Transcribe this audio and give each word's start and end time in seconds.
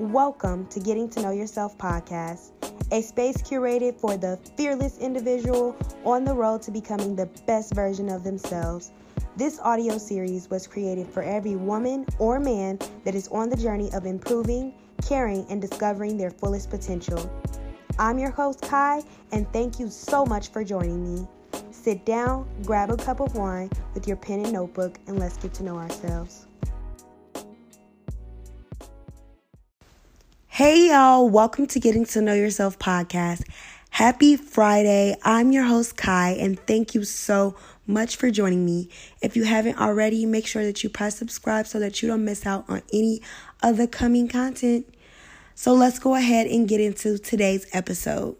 Welcome 0.00 0.66
to 0.68 0.80
Getting 0.80 1.10
to 1.10 1.20
Know 1.20 1.30
Yourself 1.30 1.76
podcast, 1.76 2.52
a 2.90 3.02
space 3.02 3.36
curated 3.36 4.00
for 4.00 4.16
the 4.16 4.38
fearless 4.56 4.96
individual 4.96 5.76
on 6.06 6.24
the 6.24 6.32
road 6.32 6.62
to 6.62 6.70
becoming 6.70 7.14
the 7.14 7.26
best 7.46 7.74
version 7.74 8.08
of 8.08 8.24
themselves. 8.24 8.92
This 9.36 9.60
audio 9.60 9.98
series 9.98 10.48
was 10.48 10.66
created 10.66 11.06
for 11.06 11.22
every 11.22 11.54
woman 11.54 12.06
or 12.18 12.40
man 12.40 12.78
that 13.04 13.14
is 13.14 13.28
on 13.28 13.50
the 13.50 13.58
journey 13.58 13.92
of 13.92 14.06
improving, 14.06 14.72
caring, 15.06 15.44
and 15.50 15.60
discovering 15.60 16.16
their 16.16 16.30
fullest 16.30 16.70
potential. 16.70 17.30
I'm 17.98 18.18
your 18.18 18.30
host, 18.30 18.62
Kai, 18.62 19.02
and 19.32 19.46
thank 19.52 19.78
you 19.78 19.90
so 19.90 20.24
much 20.24 20.48
for 20.48 20.64
joining 20.64 21.14
me. 21.14 21.28
Sit 21.72 22.06
down, 22.06 22.48
grab 22.64 22.90
a 22.90 22.96
cup 22.96 23.20
of 23.20 23.36
wine 23.36 23.68
with 23.92 24.08
your 24.08 24.16
pen 24.16 24.40
and 24.40 24.52
notebook, 24.54 24.98
and 25.08 25.18
let's 25.18 25.36
get 25.36 25.52
to 25.52 25.62
know 25.62 25.76
ourselves. 25.76 26.46
Hey, 30.60 30.90
y'all. 30.90 31.26
Welcome 31.26 31.66
to 31.68 31.80
Getting 31.80 32.04
to 32.04 32.20
Know 32.20 32.34
Yourself 32.34 32.78
podcast. 32.78 33.48
Happy 33.88 34.36
Friday. 34.36 35.16
I'm 35.22 35.52
your 35.52 35.64
host, 35.64 35.96
Kai, 35.96 36.32
and 36.32 36.60
thank 36.66 36.94
you 36.94 37.02
so 37.02 37.56
much 37.86 38.16
for 38.16 38.30
joining 38.30 38.66
me. 38.66 38.90
If 39.22 39.36
you 39.36 39.44
haven't 39.44 39.80
already, 39.80 40.26
make 40.26 40.46
sure 40.46 40.62
that 40.62 40.84
you 40.84 40.90
press 40.90 41.16
subscribe 41.16 41.66
so 41.66 41.78
that 41.78 42.02
you 42.02 42.08
don't 42.08 42.26
miss 42.26 42.44
out 42.44 42.66
on 42.68 42.82
any 42.92 43.22
of 43.62 43.78
the 43.78 43.88
coming 43.88 44.28
content. 44.28 44.86
So 45.54 45.72
let's 45.72 45.98
go 45.98 46.14
ahead 46.14 46.46
and 46.46 46.68
get 46.68 46.82
into 46.82 47.16
today's 47.16 47.66
episode. 47.72 48.36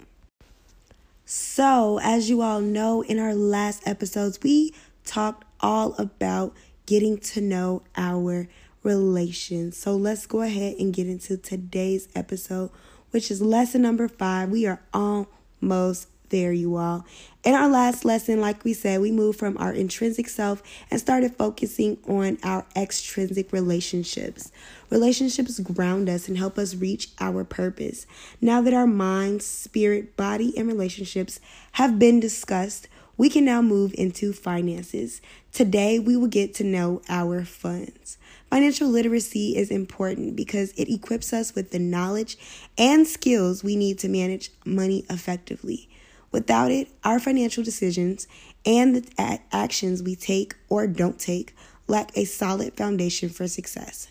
So, 1.24 2.00
as 2.02 2.28
you 2.28 2.42
all 2.42 2.60
know, 2.60 3.00
in 3.00 3.18
our 3.18 3.34
last 3.34 3.88
episodes, 3.88 4.38
we 4.42 4.74
talked 5.06 5.46
all 5.60 5.94
about 5.94 6.54
getting 6.84 7.16
to 7.16 7.40
know 7.40 7.82
our 7.96 8.46
relations. 8.82 9.76
So 9.76 9.96
let's 9.96 10.26
go 10.26 10.42
ahead 10.42 10.76
and 10.78 10.92
get 10.92 11.06
into 11.06 11.36
today's 11.36 12.08
episode, 12.14 12.70
which 13.10 13.30
is 13.30 13.42
lesson 13.42 13.82
number 13.82 14.08
five. 14.08 14.50
We 14.50 14.66
are 14.66 14.80
almost 14.92 16.08
there, 16.30 16.52
you 16.52 16.76
all. 16.76 17.04
In 17.44 17.54
our 17.54 17.68
last 17.68 18.04
lesson, 18.04 18.40
like 18.40 18.64
we 18.64 18.72
said, 18.72 19.00
we 19.00 19.10
moved 19.10 19.38
from 19.38 19.56
our 19.58 19.72
intrinsic 19.72 20.28
self 20.28 20.62
and 20.90 21.00
started 21.00 21.36
focusing 21.36 21.98
on 22.08 22.38
our 22.42 22.64
extrinsic 22.76 23.52
relationships. 23.52 24.52
Relationships 24.90 25.58
ground 25.60 26.08
us 26.08 26.28
and 26.28 26.38
help 26.38 26.58
us 26.58 26.74
reach 26.74 27.08
our 27.20 27.44
purpose. 27.44 28.06
Now 28.40 28.60
that 28.62 28.74
our 28.74 28.86
mind, 28.86 29.42
spirit, 29.42 30.16
body, 30.16 30.56
and 30.56 30.68
relationships 30.68 31.40
have 31.72 31.98
been 31.98 32.20
discussed, 32.20 32.88
we 33.16 33.28
can 33.28 33.44
now 33.44 33.60
move 33.60 33.92
into 33.98 34.32
finances. 34.32 35.20
Today, 35.52 35.98
we 35.98 36.16
will 36.16 36.28
get 36.28 36.54
to 36.54 36.64
know 36.64 37.02
our 37.08 37.44
funds. 37.44 38.18
Financial 38.50 38.88
literacy 38.88 39.56
is 39.56 39.70
important 39.70 40.34
because 40.34 40.72
it 40.72 40.92
equips 40.92 41.32
us 41.32 41.54
with 41.54 41.70
the 41.70 41.78
knowledge 41.78 42.36
and 42.76 43.06
skills 43.06 43.62
we 43.62 43.76
need 43.76 43.96
to 44.00 44.08
manage 44.08 44.50
money 44.64 45.04
effectively. 45.08 45.88
Without 46.32 46.72
it, 46.72 46.88
our 47.04 47.20
financial 47.20 47.62
decisions 47.62 48.26
and 48.66 48.96
the 48.96 49.40
actions 49.52 50.02
we 50.02 50.16
take 50.16 50.56
or 50.68 50.88
don't 50.88 51.18
take 51.18 51.54
lack 51.86 52.10
a 52.16 52.24
solid 52.24 52.76
foundation 52.76 53.28
for 53.28 53.46
success. 53.46 54.08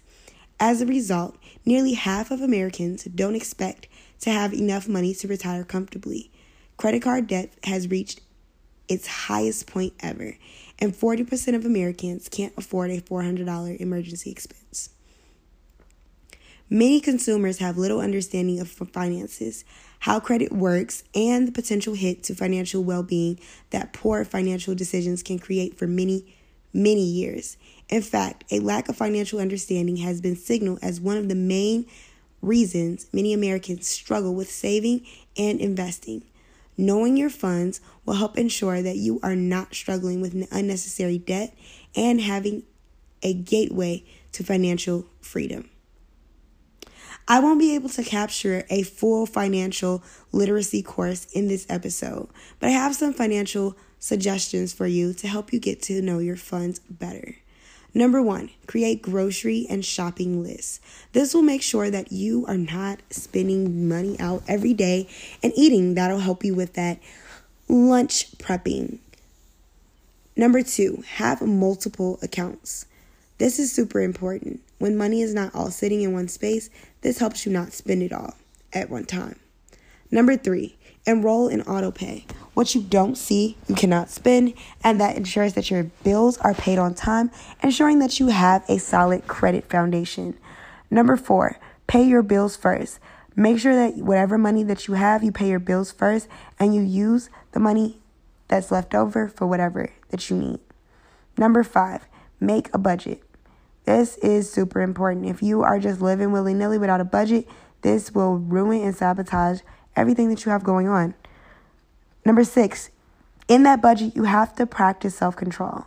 As 0.58 0.82
a 0.82 0.86
result, 0.86 1.38
nearly 1.66 1.94
half 1.94 2.32
of 2.32 2.42
Americans 2.42 3.04
don't 3.04 3.36
expect 3.36 3.88
to 4.22 4.32
have 4.32 4.54
enough 4.54 4.88
money 4.88 5.14
to 5.16 5.28
retire 5.28 5.66
comfortably. 5.66 6.32
Credit 6.78 7.02
card 7.02 7.28
debt 7.28 7.52
has 7.64 7.90
reached 7.90 8.22
its 8.88 9.08
highest 9.08 9.68
point 9.68 9.94
ever, 10.00 10.38
and 10.80 10.94
40% 10.94 11.56
of 11.56 11.66
Americans 11.66 12.30
can't 12.30 12.54
afford 12.58 12.90
a 12.92 13.02
$400 13.02 13.78
emergency 13.80 14.32
expense. 14.32 14.90
Many 16.70 17.02
consumers 17.02 17.58
have 17.58 17.78
little 17.78 18.00
understanding 18.00 18.60
of 18.60 18.70
finances, 18.70 19.66
how 20.00 20.20
credit 20.20 20.52
works, 20.52 21.04
and 21.16 21.48
the 21.48 21.52
potential 21.52 21.96
hit 21.96 22.24
to 22.24 22.36
financial 22.36 22.84
well 22.84 23.02
being 23.04 23.40
that 23.72 23.92
poor 23.92 24.24
financial 24.24 24.76
decisions 24.76 25.24
can 25.24 25.40
create 25.40 25.78
for 25.78 25.88
many, 25.88 26.36
many 26.72 27.04
years. 27.04 27.58
In 27.90 28.04
fact, 28.04 28.44
a 28.52 28.60
lack 28.60 28.88
of 28.88 28.96
financial 28.96 29.40
understanding 29.40 29.98
has 29.98 30.22
been 30.22 30.36
signaled 30.36 30.80
as 30.84 31.02
one 31.02 31.18
of 31.18 31.28
the 31.28 31.36
main 31.36 31.88
reasons 32.42 33.08
many 33.12 33.34
Americans 33.34 33.88
struggle 33.88 34.36
with 34.36 34.50
saving 34.50 35.06
and 35.36 35.60
investing. 35.60 36.24
Knowing 36.80 37.18
your 37.18 37.30
funds 37.30 37.82
will 38.06 38.14
help 38.14 38.38
ensure 38.38 38.82
that 38.82 38.96
you 38.96 39.20
are 39.22 39.36
not 39.36 39.76
struggling 39.76 40.22
with 40.22 40.48
unnecessary 40.50 41.18
debt 41.18 41.54
and 41.94 42.22
having 42.22 42.64
a 43.22 43.34
gateway 43.34 44.02
to 44.32 44.46
financial 44.46 45.06
freedom. 45.20 45.70
I 47.28 47.42
won't 47.42 47.60
be 47.60 47.76
able 47.76 47.90
to 47.90 48.02
capture 48.02 48.66
a 48.70 48.84
full 48.84 49.26
financial 49.26 50.02
literacy 50.32 50.82
course 50.82 51.26
in 51.34 51.50
this 51.50 51.66
episode, 51.68 52.30
but 52.62 52.70
I 52.70 52.72
have 52.72 52.96
some 52.96 53.12
financial 53.14 53.76
suggestions 54.00 54.72
for 54.72 54.88
you 54.88 55.14
to 55.16 55.28
help 55.28 55.52
you 55.52 55.60
get 55.60 55.82
to 55.82 56.02
know 56.02 56.20
your 56.20 56.38
funds 56.38 56.80
better. 56.90 57.36
Number 57.94 58.22
one, 58.22 58.52
create 58.68 59.02
grocery 59.02 59.66
and 59.70 59.84
shopping 59.84 60.44
lists. 60.44 60.80
This 61.14 61.34
will 61.34 61.42
make 61.42 61.62
sure 61.62 61.90
that 61.90 62.12
you 62.12 62.46
are 62.46 62.58
not 62.58 63.00
spending 63.10 63.88
money 63.88 64.20
out 64.20 64.44
every 64.48 64.74
day 64.74 65.08
and 65.42 65.52
eating. 65.56 65.96
That'll 65.96 66.20
help 66.20 66.44
you 66.44 66.54
with 66.54 66.74
that 66.74 67.00
lunch 67.68 68.38
prepping. 68.38 69.00
Number 70.36 70.62
two, 70.62 71.04
have 71.16 71.42
multiple 71.42 72.20
accounts. 72.22 72.86
This 73.40 73.58
is 73.58 73.72
super 73.72 74.02
important. 74.02 74.62
When 74.78 74.96
money 74.96 75.22
is 75.22 75.34
not 75.34 75.56
all 75.56 75.72
sitting 75.72 76.02
in 76.02 76.14
one 76.14 76.28
space, 76.28 76.70
this 77.02 77.20
helps 77.20 77.46
you 77.46 77.52
not 77.52 77.74
spend 77.74 78.04
it 78.04 78.14
all 78.14 78.36
at 78.72 78.90
one 78.90 79.06
time. 79.06 79.40
Number 80.12 80.38
three, 80.38 80.78
enroll 81.06 81.48
in 81.48 81.62
autopay. 81.64 82.24
What 82.54 82.76
you 82.76 82.82
don't 82.82 83.18
see, 83.18 83.58
you 83.68 83.76
cannot 83.76 84.10
spend, 84.10 84.54
and 84.84 85.00
that 85.00 85.16
ensures 85.16 85.54
that 85.54 85.72
your 85.72 85.84
bills 86.04 86.38
are 86.40 86.54
paid 86.54 86.78
on 86.78 86.94
time, 86.94 87.32
ensuring 87.64 88.00
that 88.00 88.20
you 88.20 88.28
have 88.28 88.64
a 88.70 88.80
solid 88.80 89.28
credit 89.28 89.70
foundation. 89.70 90.38
Number 90.92 91.16
four, 91.16 91.58
pay 91.88 92.04
your 92.04 92.22
bills 92.22 92.56
first. 92.56 93.00
Make 93.36 93.60
sure 93.60 93.76
that 93.76 93.98
whatever 93.98 94.38
money 94.38 94.64
that 94.64 94.88
you 94.88 94.96
have, 94.96 95.24
you 95.24 95.32
pay 95.32 95.48
your 95.48 95.60
bills 95.60 95.92
first, 95.92 96.28
and 96.60 96.76
you 96.76 96.82
use 96.82 97.30
the 97.54 97.60
money 97.60 98.00
that's 98.50 98.72
left 98.72 98.94
over 98.94 99.30
for 99.30 99.48
whatever 99.48 99.92
that 100.10 100.30
you 100.30 100.36
need. 100.36 100.60
Number 101.38 101.64
five, 101.64 102.08
make 102.40 102.70
a 102.74 102.78
budget. 102.78 103.24
This 103.86 104.18
is 104.18 104.52
super 104.52 104.82
important. 104.82 105.28
If 105.28 105.42
you 105.42 105.64
are 105.64 105.80
just 105.80 106.02
living 106.02 106.32
willy 106.32 106.54
nilly 106.54 106.78
without 106.78 107.00
a 107.00 107.06
budget, 107.06 107.48
this 107.82 108.12
will 108.12 108.36
ruin 108.36 108.84
and 108.84 108.96
sabotage 108.96 109.62
everything 109.96 110.30
that 110.30 110.46
you 110.46 110.52
have 110.52 110.64
going 110.64 110.88
on. 110.88 111.14
Number 112.26 112.44
six, 112.44 112.90
in 113.48 113.64
that 113.64 113.82
budget, 113.82 114.16
you 114.16 114.24
have 114.24 114.56
to 114.56 114.66
practice 114.66 115.16
self 115.16 115.36
control. 115.36 115.86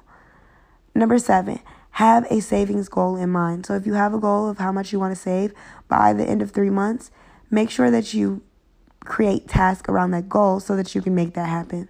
Number 0.94 1.18
seven, 1.18 1.60
have 1.92 2.26
a 2.30 2.40
savings 2.40 2.88
goal 2.88 3.16
in 3.16 3.30
mind. 3.30 3.66
So 3.66 3.74
if 3.74 3.86
you 3.86 3.94
have 3.94 4.14
a 4.14 4.18
goal 4.18 4.48
of 4.48 4.58
how 4.58 4.72
much 4.72 4.92
you 4.92 4.98
want 4.98 5.14
to 5.14 5.20
save 5.20 5.52
by 5.88 6.12
the 6.12 6.24
end 6.24 6.42
of 6.42 6.50
three 6.50 6.70
months, 6.70 7.10
make 7.50 7.70
sure 7.70 7.90
that 7.90 8.14
you 8.14 8.42
create 9.04 9.48
tasks 9.48 9.88
around 9.88 10.12
that 10.12 10.28
goal 10.28 10.60
so 10.60 10.76
that 10.76 10.94
you 10.94 11.02
can 11.02 11.14
make 11.14 11.34
that 11.34 11.48
happen. 11.48 11.88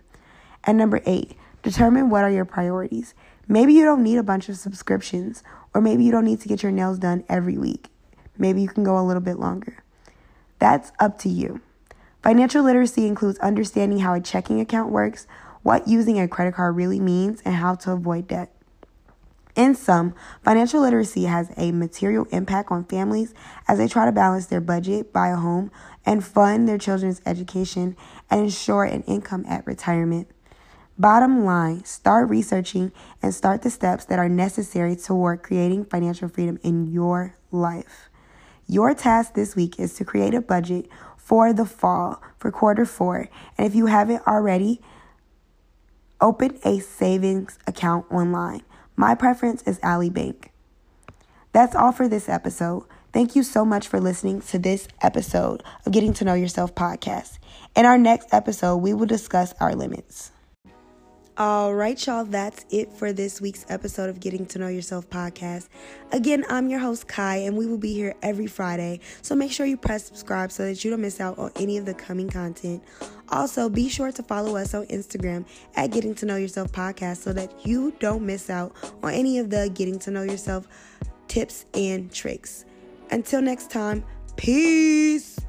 And 0.64 0.76
number 0.76 1.00
eight, 1.06 1.36
determine 1.62 2.10
what 2.10 2.24
are 2.24 2.30
your 2.30 2.44
priorities. 2.44 3.14
Maybe 3.48 3.74
you 3.74 3.84
don't 3.84 4.02
need 4.02 4.18
a 4.18 4.22
bunch 4.22 4.48
of 4.48 4.56
subscriptions, 4.56 5.42
or 5.74 5.80
maybe 5.80 6.04
you 6.04 6.12
don't 6.12 6.24
need 6.24 6.40
to 6.40 6.48
get 6.48 6.62
your 6.62 6.72
nails 6.72 6.98
done 6.98 7.24
every 7.28 7.58
week. 7.58 7.88
Maybe 8.38 8.62
you 8.62 8.68
can 8.68 8.84
go 8.84 8.98
a 8.98 9.02
little 9.02 9.22
bit 9.22 9.38
longer. 9.38 9.82
That's 10.58 10.92
up 10.98 11.18
to 11.20 11.28
you. 11.28 11.60
Financial 12.22 12.62
literacy 12.62 13.06
includes 13.06 13.38
understanding 13.40 13.98
how 13.98 14.14
a 14.14 14.20
checking 14.20 14.60
account 14.60 14.92
works, 14.92 15.26
what 15.62 15.88
using 15.88 16.20
a 16.20 16.28
credit 16.28 16.54
card 16.54 16.76
really 16.76 17.00
means, 17.00 17.42
and 17.44 17.56
how 17.56 17.74
to 17.74 17.90
avoid 17.90 18.28
debt. 18.28 18.54
In 19.56 19.74
sum, 19.74 20.14
financial 20.42 20.80
literacy 20.80 21.24
has 21.24 21.50
a 21.56 21.72
material 21.72 22.26
impact 22.30 22.70
on 22.70 22.84
families 22.84 23.34
as 23.68 23.78
they 23.78 23.88
try 23.88 24.06
to 24.06 24.12
balance 24.12 24.46
their 24.46 24.60
budget, 24.60 25.12
buy 25.12 25.28
a 25.28 25.36
home, 25.36 25.70
and 26.06 26.24
fund 26.24 26.68
their 26.68 26.78
children's 26.78 27.20
education 27.26 27.96
and 28.30 28.40
ensure 28.42 28.84
an 28.84 29.02
income 29.02 29.44
at 29.46 29.66
retirement. 29.66 30.28
Bottom 30.98 31.44
line, 31.44 31.84
start 31.84 32.30
researching 32.30 32.92
and 33.20 33.34
start 33.34 33.62
the 33.62 33.70
steps 33.70 34.04
that 34.06 34.18
are 34.18 34.28
necessary 34.28 34.94
toward 34.94 35.42
creating 35.42 35.86
financial 35.86 36.28
freedom 36.28 36.58
in 36.62 36.86
your 36.86 37.34
life. 37.50 38.08
Your 38.68 38.94
task 38.94 39.34
this 39.34 39.56
week 39.56 39.78
is 39.78 39.92
to 39.94 40.04
create 40.04 40.34
a 40.34 40.40
budget 40.40 40.88
for 41.24 41.52
the 41.52 41.64
fall, 41.64 42.20
for 42.38 42.50
quarter 42.50 42.84
four. 42.84 43.28
And 43.56 43.66
if 43.66 43.74
you 43.74 43.86
haven't 43.86 44.26
already, 44.26 44.80
open 46.20 46.58
a 46.64 46.80
savings 46.80 47.58
account 47.66 48.06
online. 48.10 48.62
My 48.96 49.14
preference 49.14 49.62
is 49.62 49.80
Ally 49.82 50.08
Bank. 50.08 50.52
That's 51.52 51.74
all 51.74 51.92
for 51.92 52.08
this 52.08 52.28
episode. 52.28 52.84
Thank 53.12 53.36
you 53.36 53.42
so 53.42 53.64
much 53.64 53.88
for 53.88 54.00
listening 54.00 54.40
to 54.42 54.58
this 54.58 54.88
episode 55.02 55.62
of 55.84 55.92
Getting 55.92 56.14
to 56.14 56.24
Know 56.24 56.34
Yourself 56.34 56.74
podcast. 56.74 57.38
In 57.76 57.84
our 57.84 57.98
next 57.98 58.28
episode, 58.32 58.78
we 58.78 58.94
will 58.94 59.06
discuss 59.06 59.52
our 59.60 59.74
limits. 59.74 60.32
All 61.38 61.74
right, 61.74 62.06
y'all, 62.06 62.26
that's 62.26 62.66
it 62.68 62.92
for 62.92 63.10
this 63.10 63.40
week's 63.40 63.64
episode 63.70 64.10
of 64.10 64.20
Getting 64.20 64.44
to 64.46 64.58
Know 64.58 64.68
Yourself 64.68 65.08
podcast. 65.08 65.68
Again, 66.12 66.44
I'm 66.50 66.68
your 66.68 66.78
host, 66.78 67.08
Kai, 67.08 67.36
and 67.36 67.56
we 67.56 67.64
will 67.64 67.78
be 67.78 67.94
here 67.94 68.14
every 68.20 68.46
Friday. 68.46 69.00
So 69.22 69.34
make 69.34 69.50
sure 69.50 69.64
you 69.64 69.78
press 69.78 70.04
subscribe 70.04 70.52
so 70.52 70.66
that 70.66 70.84
you 70.84 70.90
don't 70.90 71.00
miss 71.00 71.22
out 71.22 71.38
on 71.38 71.50
any 71.56 71.78
of 71.78 71.86
the 71.86 71.94
coming 71.94 72.28
content. 72.28 72.84
Also, 73.30 73.70
be 73.70 73.88
sure 73.88 74.12
to 74.12 74.22
follow 74.22 74.56
us 74.56 74.74
on 74.74 74.84
Instagram 74.88 75.46
at 75.74 75.90
Getting 75.90 76.14
to 76.16 76.26
Know 76.26 76.36
Yourself 76.36 76.70
podcast 76.70 77.22
so 77.22 77.32
that 77.32 77.66
you 77.66 77.94
don't 77.98 78.26
miss 78.26 78.50
out 78.50 78.76
on 79.02 79.14
any 79.14 79.38
of 79.38 79.48
the 79.48 79.70
Getting 79.72 79.98
to 80.00 80.10
Know 80.10 80.24
Yourself 80.24 80.68
tips 81.28 81.64
and 81.72 82.12
tricks. 82.12 82.66
Until 83.10 83.40
next 83.40 83.70
time, 83.70 84.04
peace. 84.36 85.41